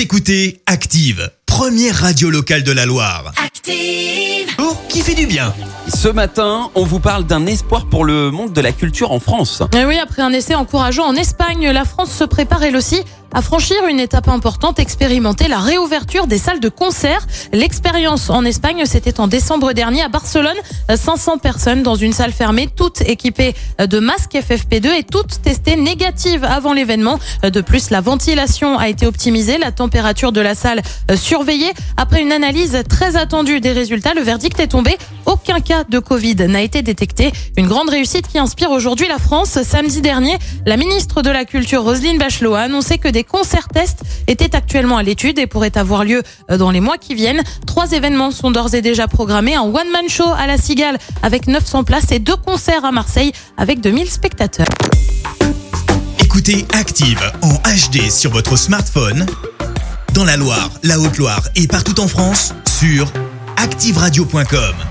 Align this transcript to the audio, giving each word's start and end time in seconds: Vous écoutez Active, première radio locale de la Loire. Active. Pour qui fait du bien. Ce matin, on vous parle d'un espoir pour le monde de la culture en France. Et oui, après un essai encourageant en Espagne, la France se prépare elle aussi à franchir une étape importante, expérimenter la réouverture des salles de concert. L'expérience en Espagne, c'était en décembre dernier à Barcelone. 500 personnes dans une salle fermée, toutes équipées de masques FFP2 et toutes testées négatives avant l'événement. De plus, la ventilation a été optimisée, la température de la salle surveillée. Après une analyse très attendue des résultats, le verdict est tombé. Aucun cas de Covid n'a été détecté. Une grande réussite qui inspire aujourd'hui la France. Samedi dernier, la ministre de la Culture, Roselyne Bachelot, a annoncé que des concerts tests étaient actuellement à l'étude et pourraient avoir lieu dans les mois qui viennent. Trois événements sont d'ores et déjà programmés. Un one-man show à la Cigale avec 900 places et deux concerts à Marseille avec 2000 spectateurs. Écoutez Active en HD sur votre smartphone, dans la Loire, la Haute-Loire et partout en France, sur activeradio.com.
Vous 0.00 0.04
écoutez 0.04 0.62
Active, 0.64 1.30
première 1.44 1.94
radio 1.94 2.30
locale 2.30 2.62
de 2.62 2.72
la 2.72 2.86
Loire. 2.86 3.34
Active. 3.44 4.56
Pour 4.56 4.86
qui 4.88 5.02
fait 5.02 5.14
du 5.14 5.26
bien. 5.26 5.52
Ce 5.94 6.08
matin, 6.08 6.70
on 6.74 6.84
vous 6.84 7.00
parle 7.00 7.26
d'un 7.26 7.44
espoir 7.44 7.84
pour 7.84 8.06
le 8.06 8.30
monde 8.30 8.54
de 8.54 8.62
la 8.62 8.72
culture 8.72 9.12
en 9.12 9.20
France. 9.20 9.62
Et 9.78 9.84
oui, 9.84 9.98
après 9.98 10.22
un 10.22 10.32
essai 10.32 10.54
encourageant 10.54 11.04
en 11.04 11.14
Espagne, 11.16 11.68
la 11.68 11.84
France 11.84 12.12
se 12.12 12.24
prépare 12.24 12.62
elle 12.62 12.76
aussi 12.76 13.02
à 13.32 13.42
franchir 13.42 13.76
une 13.88 14.00
étape 14.00 14.28
importante, 14.28 14.78
expérimenter 14.78 15.48
la 15.48 15.58
réouverture 15.58 16.26
des 16.26 16.38
salles 16.38 16.60
de 16.60 16.68
concert. 16.68 17.26
L'expérience 17.52 18.30
en 18.30 18.44
Espagne, 18.44 18.84
c'était 18.86 19.20
en 19.20 19.28
décembre 19.28 19.72
dernier 19.72 20.02
à 20.02 20.08
Barcelone. 20.08 20.56
500 20.94 21.38
personnes 21.38 21.82
dans 21.82 21.94
une 21.94 22.12
salle 22.12 22.32
fermée, 22.32 22.68
toutes 22.74 23.00
équipées 23.02 23.54
de 23.78 23.98
masques 23.98 24.34
FFP2 24.34 24.98
et 24.98 25.02
toutes 25.04 25.42
testées 25.42 25.76
négatives 25.76 26.44
avant 26.44 26.72
l'événement. 26.72 27.18
De 27.42 27.60
plus, 27.60 27.90
la 27.90 28.00
ventilation 28.00 28.78
a 28.78 28.88
été 28.88 29.06
optimisée, 29.06 29.58
la 29.58 29.72
température 29.72 30.32
de 30.32 30.40
la 30.40 30.54
salle 30.54 30.82
surveillée. 31.14 31.72
Après 31.96 32.22
une 32.22 32.32
analyse 32.32 32.82
très 32.88 33.16
attendue 33.16 33.60
des 33.60 33.72
résultats, 33.72 34.14
le 34.14 34.22
verdict 34.22 34.58
est 34.60 34.68
tombé. 34.68 34.96
Aucun 35.50 35.60
cas 35.62 35.82
de 35.82 35.98
Covid 35.98 36.36
n'a 36.46 36.62
été 36.62 36.80
détecté. 36.80 37.32
Une 37.56 37.66
grande 37.66 37.90
réussite 37.90 38.28
qui 38.28 38.38
inspire 38.38 38.70
aujourd'hui 38.70 39.08
la 39.08 39.18
France. 39.18 39.60
Samedi 39.64 40.00
dernier, 40.00 40.38
la 40.64 40.76
ministre 40.76 41.22
de 41.22 41.30
la 41.30 41.44
Culture, 41.44 41.82
Roselyne 41.82 42.18
Bachelot, 42.18 42.54
a 42.54 42.60
annoncé 42.60 42.98
que 42.98 43.08
des 43.08 43.24
concerts 43.24 43.66
tests 43.66 44.02
étaient 44.28 44.54
actuellement 44.54 44.96
à 44.96 45.02
l'étude 45.02 45.40
et 45.40 45.48
pourraient 45.48 45.76
avoir 45.76 46.04
lieu 46.04 46.22
dans 46.56 46.70
les 46.70 46.78
mois 46.78 46.98
qui 46.98 47.16
viennent. 47.16 47.42
Trois 47.66 47.90
événements 47.90 48.30
sont 48.30 48.52
d'ores 48.52 48.76
et 48.76 48.80
déjà 48.80 49.08
programmés. 49.08 49.56
Un 49.56 49.62
one-man 49.62 50.08
show 50.08 50.28
à 50.38 50.46
la 50.46 50.56
Cigale 50.56 50.98
avec 51.24 51.48
900 51.48 51.82
places 51.82 52.12
et 52.12 52.20
deux 52.20 52.36
concerts 52.36 52.84
à 52.84 52.92
Marseille 52.92 53.32
avec 53.56 53.80
2000 53.80 54.08
spectateurs. 54.08 54.68
Écoutez 56.22 56.64
Active 56.74 57.20
en 57.42 57.54
HD 57.54 58.08
sur 58.08 58.30
votre 58.30 58.56
smartphone, 58.56 59.26
dans 60.14 60.24
la 60.24 60.36
Loire, 60.36 60.70
la 60.84 61.00
Haute-Loire 61.00 61.42
et 61.56 61.66
partout 61.66 61.98
en 61.98 62.06
France, 62.06 62.54
sur 62.68 63.12
activeradio.com. 63.56 64.89